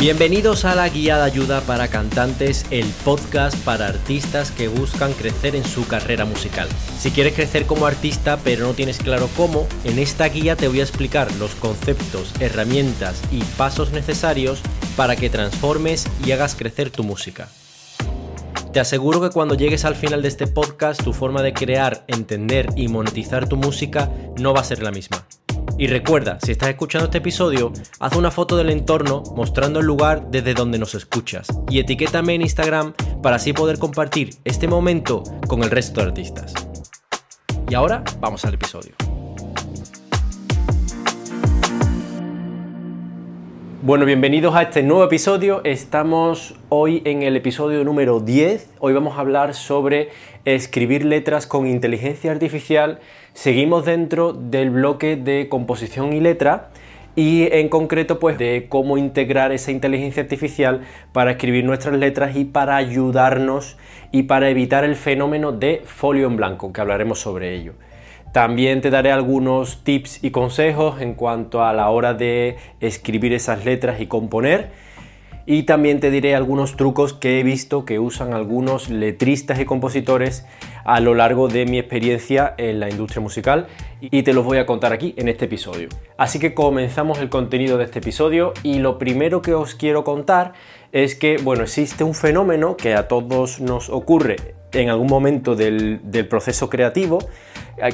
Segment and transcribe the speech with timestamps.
[0.00, 5.54] Bienvenidos a la Guía de Ayuda para Cantantes, el podcast para artistas que buscan crecer
[5.54, 6.70] en su carrera musical.
[6.98, 10.80] Si quieres crecer como artista pero no tienes claro cómo, en esta guía te voy
[10.80, 14.62] a explicar los conceptos, herramientas y pasos necesarios
[14.96, 17.50] para que transformes y hagas crecer tu música.
[18.72, 22.68] Te aseguro que cuando llegues al final de este podcast tu forma de crear, entender
[22.74, 25.26] y monetizar tu música no va a ser la misma.
[25.78, 30.30] Y recuerda, si estás escuchando este episodio, haz una foto del entorno mostrando el lugar
[30.30, 35.62] desde donde nos escuchas y etiquétame en Instagram para así poder compartir este momento con
[35.62, 36.52] el resto de artistas.
[37.68, 39.09] Y ahora vamos al episodio.
[43.82, 45.62] Bueno, bienvenidos a este nuevo episodio.
[45.64, 48.74] Estamos hoy en el episodio número 10.
[48.78, 50.10] Hoy vamos a hablar sobre
[50.44, 53.00] escribir letras con inteligencia artificial
[53.32, 56.68] Seguimos dentro del bloque de composición y letra
[57.16, 62.44] y en concreto pues de cómo integrar esa inteligencia artificial para escribir nuestras letras y
[62.44, 63.78] para ayudarnos
[64.12, 67.72] y para evitar el fenómeno de folio en blanco, que hablaremos sobre ello.
[68.32, 73.64] También te daré algunos tips y consejos en cuanto a la hora de escribir esas
[73.64, 74.70] letras y componer
[75.46, 80.46] y también te diré algunos trucos que he visto que usan algunos letristas y compositores
[80.84, 83.66] a lo largo de mi experiencia en la industria musical
[84.00, 85.88] y te los voy a contar aquí en este episodio.
[86.16, 90.52] Así que comenzamos el contenido de este episodio y lo primero que os quiero contar
[90.92, 96.00] es que, bueno, existe un fenómeno que a todos nos ocurre en algún momento del,
[96.28, 97.18] proceso creativo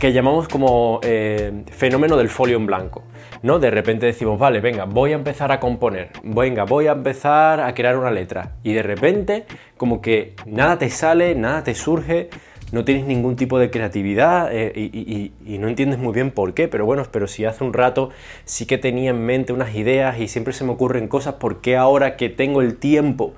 [0.00, 3.04] que llamamos como eh, fenómeno del folio en blanco.
[3.42, 3.58] ¿no?
[3.58, 7.72] De repente decimos, vale, venga, voy a empezar a componer, venga, voy a empezar a
[7.74, 8.56] crear una letra.
[8.62, 9.44] Y de repente,
[9.76, 12.30] como que nada te sale, nada te surge,
[12.72, 16.84] no tienes ningún tipo de creatividad eh, y, no entiendes muy bien por qué, pero
[16.84, 18.10] bueno, pero si hace un rato
[18.44, 21.76] sí que tenía en mente unas ideas y siempre se me ocurren cosas, ¿por qué
[21.76, 23.34] ahora que tengo el tiempo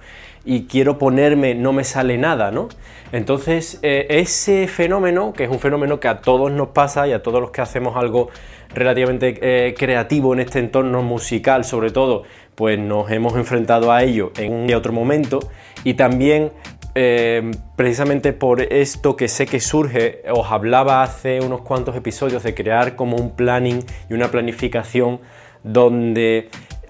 [0.48, 2.70] y quiero ponerme no me sale nada, ¿no?
[3.12, 7.22] Entonces, eh, ese fenómeno, que es un fenómeno que a todos nos pasa y a
[7.22, 8.30] todos los que hacemos algo
[8.74, 12.22] relativamente eh, creativo en este entorno musical, sobre todo,
[12.54, 15.40] pues nos hemos enfrentado a ello en un y otro momento
[15.84, 16.52] y también
[16.94, 22.54] eh, precisamente por esto que sé que surge, os hablaba hace unos cuantos episodios de
[22.54, 25.20] crear como un planning y una planificación
[25.62, 26.48] donde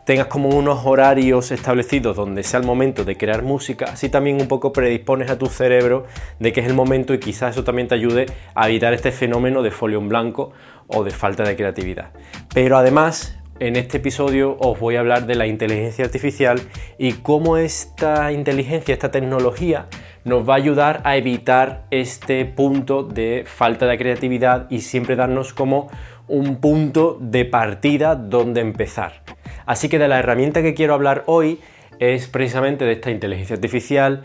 [0.09, 4.49] tengas como unos horarios establecidos donde sea el momento de crear música, así también un
[4.49, 6.07] poco predispones a tu cerebro
[6.39, 8.25] de que es el momento y quizás eso también te ayude
[8.55, 10.53] a evitar este fenómeno de folio en blanco
[10.87, 12.13] o de falta de creatividad.
[12.55, 16.59] Pero además en este episodio os voy a hablar de la inteligencia artificial
[16.97, 19.89] y cómo esta inteligencia, esta tecnología
[20.25, 25.53] nos va a ayudar a evitar este punto de falta de creatividad y siempre darnos
[25.53, 25.91] como
[26.29, 29.38] un punto de partida donde empezar.
[29.69, 31.61] Así que de la herramienta que quiero hablar hoy
[31.99, 34.25] es precisamente de esta inteligencia artificial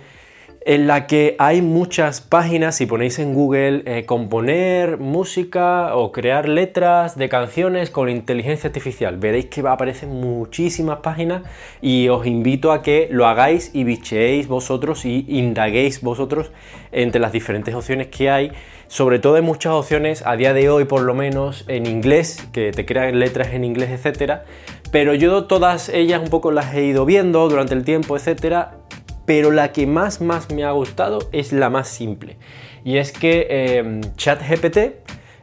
[0.65, 6.47] en la que hay muchas páginas, si ponéis en Google eh, componer música o crear
[6.47, 11.43] letras de canciones con inteligencia artificial, veréis que aparecen muchísimas páginas
[11.81, 16.53] y os invito a que lo hagáis y bicheéis vosotros y indaguéis vosotros
[16.93, 18.53] entre las diferentes opciones que hay.
[18.87, 22.71] Sobre todo hay muchas opciones a día de hoy por lo menos en inglés, que
[22.71, 24.45] te crean letras en inglés, etcétera.
[24.93, 28.77] Pero yo todas ellas un poco las he ido viendo durante el tiempo, etcétera,
[29.25, 32.37] pero la que más, más me ha gustado es la más simple.
[32.85, 34.77] Y es que em, ChatGPT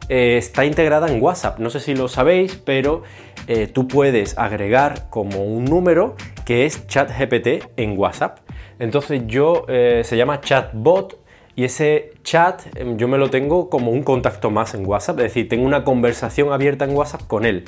[0.07, 1.59] eh, está integrada en WhatsApp.
[1.59, 3.03] No sé si lo sabéis, pero
[3.47, 8.39] eh, tú puedes agregar como un número que es ChatGPT en WhatsApp.
[8.79, 11.19] Entonces yo eh, se llama chatbot
[11.57, 15.23] y ese chat em, yo me lo tengo como un contacto más en WhatsApp, es
[15.25, 17.65] decir, tengo una conversación abierta en WhatsApp con él.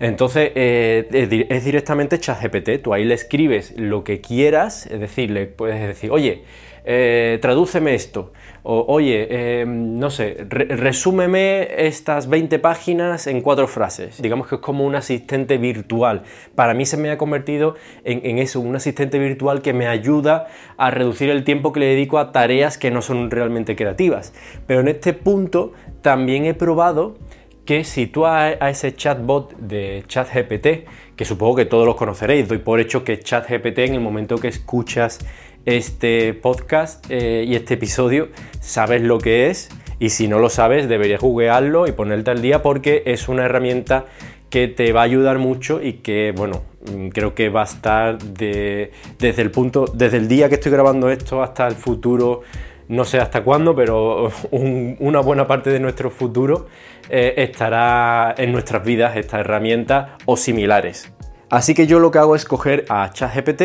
[0.00, 5.46] Entonces eh, es directamente ChatGPT, tú ahí le escribes lo que quieras, es decir, le
[5.46, 6.42] puedes decir, oye,
[6.86, 8.32] eh, tradúceme esto,
[8.62, 14.20] o oye, em, no sé, resúmeme estas 20 páginas en cuatro frases.
[14.20, 16.24] Digamos que es como un asistente virtual.
[16.54, 20.90] Para mí se me ha convertido en eso, un asistente virtual que me ayuda a
[20.90, 24.34] reducir el tiempo que le dedico a tareas que no son realmente creativas.
[24.66, 27.16] Pero en este punto también he probado
[27.64, 32.58] que si tú a, ese chatbot de ChatGPT, que supongo que todos los conoceréis, doy
[32.58, 35.20] por hecho que ChatGPT en el momento que escuchas
[35.64, 38.28] este podcast eh, y este episodio,
[38.60, 42.62] sabes lo que es y si no lo sabes deberías googlearlo y ponerte al día
[42.62, 44.04] porque es una herramienta
[44.50, 46.62] que te va a ayudar mucho y que, bueno,
[46.92, 51.10] mm, creo que va a estar desde el punto, desde el día que estoy grabando
[51.10, 52.42] esto hasta el futuro
[52.88, 56.66] no sé hasta cuándo, pero una buena parte de nuestro futuro
[57.08, 61.12] eh, estará en nuestras vidas esta herramienta o similares.
[61.50, 63.62] Así que yo lo que hago es coger a ChatGPT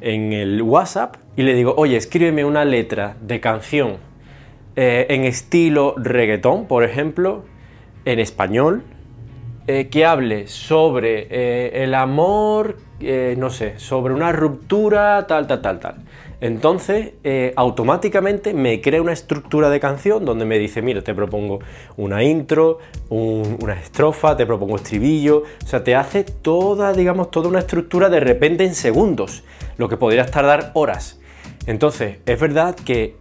[0.00, 3.96] en el WhatsApp y le digo, oye, escríbeme una letra de canción
[4.76, 7.44] eh, en estilo reggaetón, por ejemplo,
[8.04, 8.84] en español,
[9.66, 15.96] eh, que hable sobre el amor, no sé, sobre una ruptura, tal, tal, tal, tal.
[16.40, 17.14] Entonces,
[17.56, 21.58] automáticamente me crea una estructura de canción donde me dice, mira, te propongo
[21.96, 27.58] una intro, una estrofa, te propongo estribillo, o sea, te hace toda, digamos, toda una
[27.58, 29.42] estructura de repente en segundos,
[29.78, 31.20] lo que podrías tardar horas.
[31.66, 33.16] Entonces, es verdad que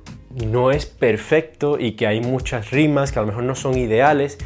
[0.46, 4.38] no es perfecto y que hay muchas rimas que a lo mejor no son ideales,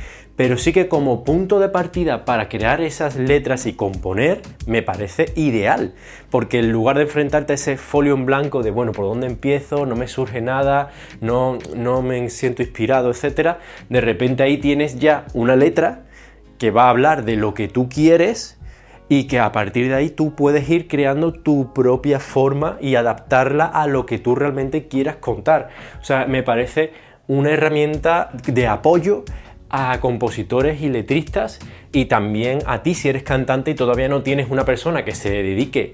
[0.42, 5.32] pero sí que como punto de partida para crear esas letras y componer me parece
[5.36, 5.94] ideal,
[6.32, 9.86] porque en lugar de enfrentarte a ese folio en blanco de, bueno, ¿por dónde empiezo?
[9.86, 10.90] No me surge nada,
[11.20, 13.58] no, no me siento inspirado, etc.,
[13.90, 16.06] de repente ahí tienes ya una letra
[16.58, 18.58] que va a hablar de lo que tú quieres
[19.10, 23.68] y que a partir de ahí tú puedes ir creando tu propia forma y adaptarla
[23.68, 25.70] a lo que tú realmente quieras contar.
[26.02, 26.94] O sea, me parece
[27.28, 29.24] una herramienta de apoyo
[29.72, 31.60] a compositores y letristas
[31.94, 35.30] y también a ti si eres cantante y todavía no tienes una persona que se
[35.30, 35.92] dedique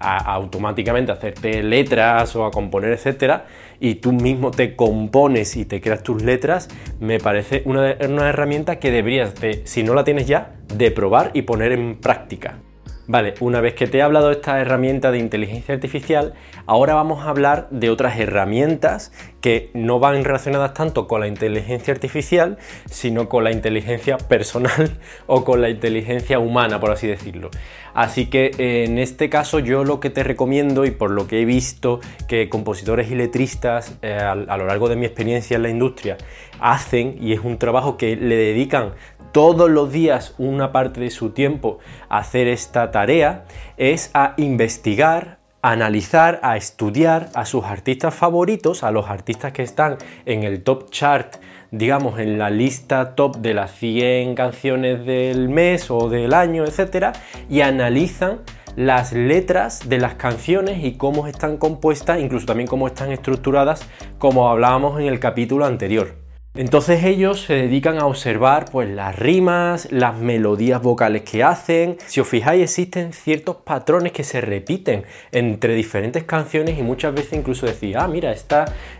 [0.00, 3.46] a, automáticamente a hacerte letras o a componer, etcétera,
[3.78, 6.68] y tú mismo te compones y te creas tus letras,
[6.98, 11.30] me parece una, una herramienta que deberías, de, si no la tienes ya, de probar
[11.32, 12.58] y poner en práctica.
[13.06, 16.34] Vale, una vez que te he hablado de esta herramienta de inteligencia artificial,
[16.66, 19.10] ahora vamos a hablar de otras herramientas
[19.40, 22.58] que no van relacionadas tanto con la inteligencia artificial,
[22.90, 27.50] sino con la inteligencia personal o con la inteligencia humana, por así decirlo.
[27.94, 31.44] Así que en este caso yo lo que te recomiendo y por lo que he
[31.44, 36.16] visto que compositores y letristas eh, a lo largo de mi experiencia en la industria
[36.60, 38.92] hacen, y es un trabajo que le dedican
[39.32, 41.78] todos los días una parte de su tiempo
[42.08, 43.44] a hacer esta tarea
[43.76, 49.98] es a investigar, analizar, a estudiar a sus artistas favoritos, a los artistas que están
[50.26, 51.36] en el top chart,
[51.70, 57.12] digamos en la lista top de las 100 canciones del mes o del año, etcétera,
[57.48, 58.40] y analizan
[58.76, 63.86] las letras de las canciones y cómo están compuestas, incluso también cómo están estructuradas,
[64.18, 66.19] como hablábamos en el capítulo anterior.
[66.60, 71.96] Entonces ellos se dedican a observar pues las rimas, las melodías vocales que hacen.
[72.04, 77.32] Si os fijáis existen ciertos patrones que se repiten entre diferentes canciones y muchas veces
[77.32, 78.34] incluso decir, ah, mira,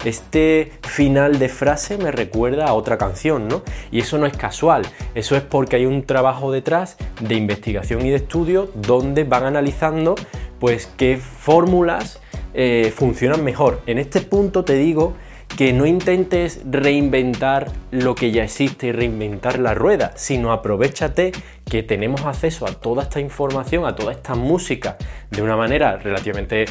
[0.07, 3.63] este final de frase me recuerda a otra canción, ¿no?
[3.91, 8.09] Y eso no es casual, eso es porque hay un trabajo detrás de investigación y
[8.09, 10.15] de estudio donde van analizando
[10.59, 12.23] pues qué fórmulas
[12.55, 13.83] eh, funcionan mejor.
[13.85, 15.13] En este punto te digo
[15.61, 21.33] que no intentes reinventar lo que ya existe y reinventar la rueda, sino aprovechate
[21.67, 24.97] que tenemos acceso a toda esta información, a toda esta música
[25.31, 26.65] de una manera relativamente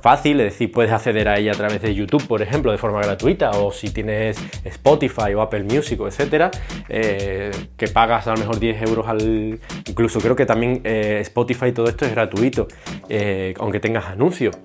[0.00, 3.00] fácil, es decir, puedes acceder a ella a través de YouTube, por ejemplo, de forma
[3.00, 6.52] gratuita, o si tienes Spotify o Apple Music, etcétera,
[6.88, 9.58] eh, que pagas a lo mejor 10 euros al.
[9.88, 12.68] Incluso creo que también eh, Spotify todo esto es gratuito,
[13.08, 14.56] eh, aunque tengas anuncios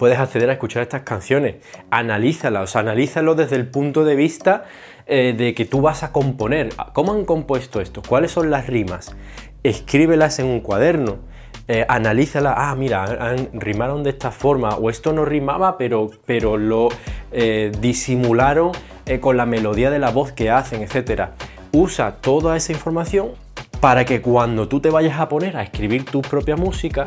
[0.00, 1.56] puedes acceder a escuchar estas canciones.
[1.90, 4.64] Analízalas, analízalo desde el punto de vista
[5.06, 6.70] eh, de que tú vas a componer.
[6.94, 8.00] ¿Cómo han compuesto esto?
[8.08, 9.14] ¿Cuáles son las rimas?
[9.62, 11.18] Escríbelas en un cuaderno.
[11.68, 16.88] Eh, analízala, ah, mira, rimaron de esta forma, o esto no rimaba, pero, pero lo
[17.30, 18.72] eh, disimularon
[19.20, 21.24] con la melodía de la voz que hacen, etc.
[21.72, 23.32] Usa toda esa información
[23.80, 27.04] para que cuando tú te vayas a poner a escribir tu propia música,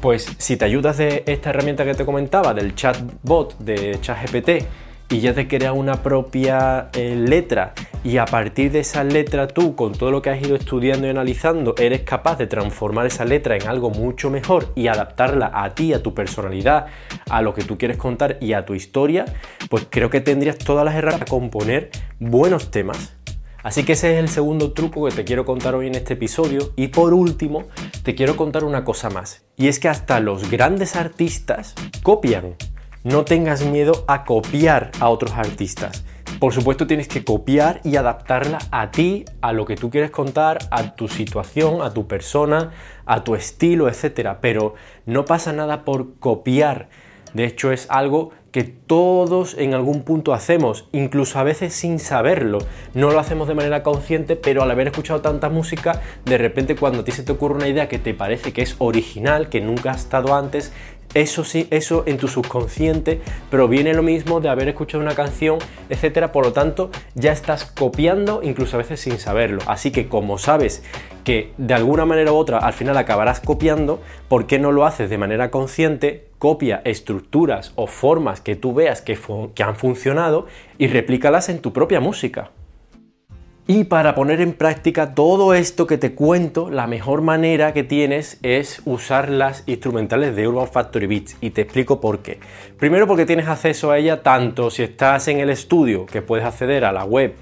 [0.00, 4.66] pues si te ayudas de esta herramienta que te comentaba, del chatbot de ChatGPT,
[5.10, 9.74] y ya te crea una propia eh, letra y a partir de esa letra tú
[9.74, 13.56] con todo lo que has ido estudiando y analizando eres capaz de transformar esa letra
[13.56, 16.86] en algo mucho mejor y adaptarla a ti, a tu personalidad,
[17.28, 19.24] a lo que tú quieres contar y a tu historia,
[19.68, 21.90] pues creo que tendrías todas las herramientas para componer
[22.20, 23.19] buenos temas
[23.62, 26.72] Así que ese es el segundo truco que te quiero contar hoy en este episodio.
[26.76, 27.64] Y por último,
[28.02, 29.44] te quiero contar una cosa más.
[29.56, 32.56] Y es que hasta los grandes artistas copian.
[33.04, 36.04] No tengas miedo a copiar a otros artistas.
[36.38, 40.58] Por supuesto tienes que copiar y adaptarla a ti, a lo que tú quieres contar,
[40.70, 42.72] a tu situación, a tu persona,
[43.04, 44.36] a tu estilo, etc.
[44.40, 44.74] Pero
[45.04, 46.88] no pasa nada por copiar.
[47.34, 52.58] De hecho es algo que todos en algún punto hacemos, incluso a veces sin saberlo.
[52.94, 57.00] No lo hacemos de manera consciente, pero al haber escuchado tanta música, de repente cuando
[57.00, 59.92] a ti se te ocurre una idea que te parece que es original, que nunca
[59.92, 60.72] ha estado antes,
[61.14, 66.30] eso sí, eso en tu subconsciente proviene lo mismo de haber escuchado una canción, etcétera.
[66.30, 69.60] Por lo tanto, ya estás copiando, incluso a veces sin saberlo.
[69.66, 70.84] Así que, como sabes
[71.24, 75.10] que de alguna manera u otra al final acabarás copiando, ¿por qué no lo haces
[75.10, 76.28] de manera consciente?
[76.38, 79.18] Copia estructuras o formas que tú veas que,
[79.54, 80.46] que han funcionado
[80.78, 82.52] y replícalas en tu propia música.
[83.66, 88.38] Y para poner en práctica todo esto que te cuento, la mejor manera que tienes
[88.42, 92.40] es usar las instrumentales de Urban Factory Beats y te explico por qué.
[92.78, 96.84] Primero porque tienes acceso a ella tanto si estás en el estudio, que puedes acceder
[96.84, 97.34] a la web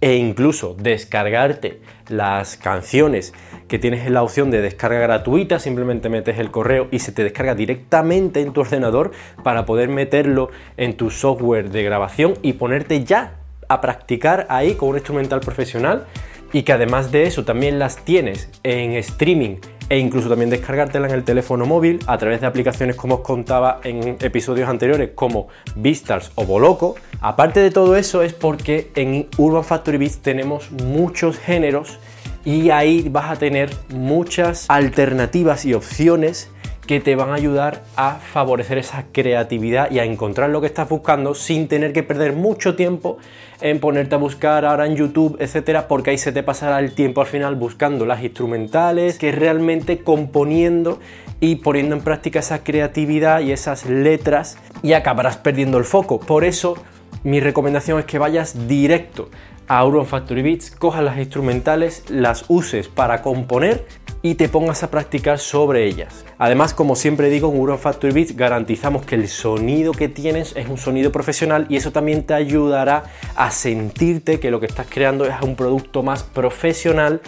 [0.00, 3.32] e incluso descargarte las canciones
[3.68, 7.54] que tienes la opción de descarga gratuita, simplemente metes el correo y se te descarga
[7.54, 9.12] directamente en tu ordenador
[9.42, 13.43] para poder meterlo en tu software de grabación y ponerte ya
[13.74, 16.06] a practicar ahí con un instrumental profesional
[16.52, 19.56] y que además de eso también las tienes en streaming
[19.88, 23.80] e incluso también descargártela en el teléfono móvil a través de aplicaciones como os contaba
[23.84, 26.94] en episodios anteriores como Beastars o Boloco.
[27.20, 31.98] Aparte de todo eso es porque en Urban Factory Beats tenemos muchos géneros
[32.44, 36.50] y ahí vas a tener muchas alternativas y opciones
[36.86, 40.88] que te van a ayudar a favorecer esa creatividad y a encontrar lo que estás
[40.88, 43.18] buscando sin tener que perder mucho tiempo
[43.60, 47.20] en ponerte a buscar ahora en YouTube, etcétera, porque ahí se te pasará el tiempo
[47.20, 51.00] al final buscando las instrumentales, que realmente componiendo
[51.40, 56.20] y poniendo en práctica esa creatividad y esas letras y acabarás perdiendo el foco.
[56.20, 56.76] Por eso
[57.22, 59.30] mi recomendación es que vayas directo
[59.66, 63.86] a Urban Factory Beats, cojas las instrumentales, las uses para componer
[64.24, 66.24] y te pongas a practicar sobre ellas.
[66.38, 70.66] Además, como siempre digo, en Urban Factory Beats garantizamos que el sonido que tienes es
[70.66, 73.04] un sonido profesional y eso también te ayudará
[73.36, 77.20] a sentirte que lo que estás creando es un producto más profesional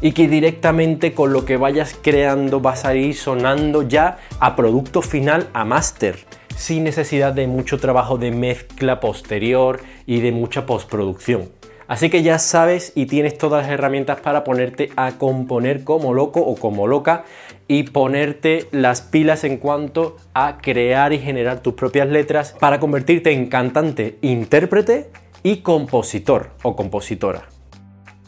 [0.00, 5.02] y que directamente con lo que vayas creando vas a ir sonando ya a producto
[5.02, 6.20] final, a máster,
[6.54, 11.48] sin necesidad de mucho trabajo de mezcla posterior y de mucha postproducción.
[11.86, 16.40] Así que ya sabes y tienes todas las herramientas para ponerte a componer como loco
[16.40, 17.24] o como loca
[17.68, 23.32] y ponerte las pilas en cuanto a crear y generar tus propias letras para convertirte
[23.32, 25.10] en cantante, intérprete
[25.42, 27.48] y compositor o compositora.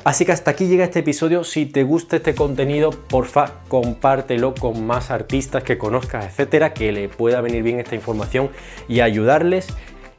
[0.07, 1.43] Así que hasta aquí llega este episodio.
[1.43, 7.09] Si te gusta este contenido, porfa, compártelo con más artistas que conozcas, etcétera, que le
[7.09, 8.51] pueda venir bien esta información
[8.87, 9.67] y ayudarles.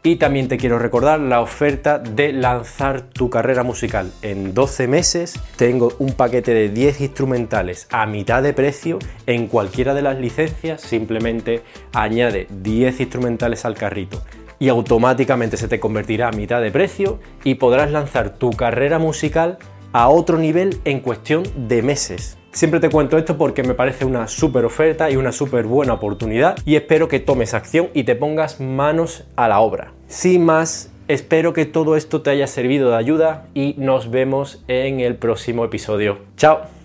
[0.03, 4.11] Y también te quiero recordar la oferta de lanzar tu carrera musical.
[4.21, 9.93] En 12 meses tengo un paquete de 10 instrumentales a mitad de precio en cualquiera
[9.93, 10.81] de las licencias.
[10.81, 11.63] Simplemente
[11.93, 14.21] añade 10 instrumentales al carrito
[14.59, 19.57] y automáticamente se te convertirá a mitad de precio y podrás lanzar tu carrera musical
[19.97, 22.37] a otro nivel en cuestión de meses.
[22.51, 26.55] Siempre te cuento esto porque me parece una súper oferta y una súper buena oportunidad
[26.65, 29.93] y espero que tomes acción y te pongas manos a la obra.
[30.07, 34.99] Sin más, espero que todo esto te haya servido de ayuda y nos vemos en
[34.99, 36.19] el próximo episodio.
[36.35, 36.76] ¡Chao!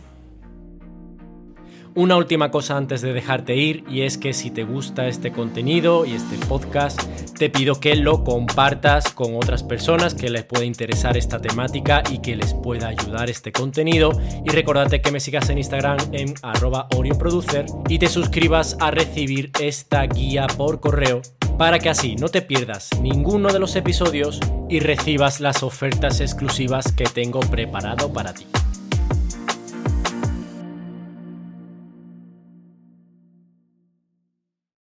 [1.94, 6.06] Una última cosa antes de dejarte ir y es que si te gusta este contenido
[6.06, 6.98] y este podcast,
[7.36, 12.20] te pido que lo compartas con otras personas que les pueda interesar esta temática y
[12.20, 14.12] que les pueda ayudar este contenido.
[14.42, 19.50] Y recordate que me sigas en Instagram en arroba Producer y te suscribas a recibir
[19.60, 21.20] esta guía por correo
[21.58, 26.90] para que así no te pierdas ninguno de los episodios y recibas las ofertas exclusivas
[26.92, 28.46] que tengo preparado para ti.